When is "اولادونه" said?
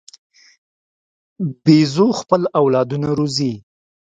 2.61-3.09